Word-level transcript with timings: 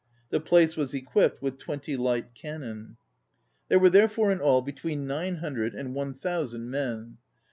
The 0.31 0.39
place 0.39 0.75
was 0.75 0.95
equipped 0.95 1.43
with 1.43 1.59
twenty 1.59 1.95
light 1.95 2.33
cannon. 2.33 2.97
There 3.69 3.77
were 3.77 3.91
therefore 3.91 4.31
in 4.31 4.39
all 4.39 4.63
be 4.63 4.73
tween 4.73 5.05
nine 5.05 5.35
hundred 5.35 5.75
and 5.75 5.93
one 5.93 6.15
thou 6.19 6.43
sand 6.43 6.71
men. 6.71 7.17